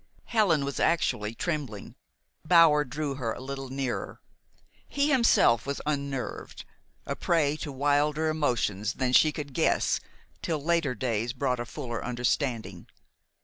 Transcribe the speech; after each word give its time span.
Helen 0.25 0.65
was 0.65 0.79
actually 0.79 1.35
trembling. 1.35 1.93
Bower 2.43 2.83
drew 2.83 3.13
her 3.17 3.33
a 3.33 3.39
little 3.39 3.69
nearer. 3.69 4.19
He 4.87 5.11
himself 5.11 5.67
was 5.67 5.79
unnerved, 5.85 6.65
a 7.05 7.15
prey 7.15 7.55
to 7.57 7.71
wilder 7.71 8.27
emotions 8.27 8.93
than 8.93 9.13
she 9.13 9.31
could 9.31 9.53
guess 9.53 9.99
till 10.41 10.59
later 10.59 10.95
days 10.95 11.33
brought 11.33 11.59
a 11.59 11.67
fuller 11.67 12.03
understanding. 12.03 12.87